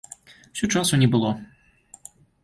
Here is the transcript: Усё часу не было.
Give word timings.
Усё 0.53 0.69
часу 0.79 0.97
не 1.01 1.09
было. 1.15 1.29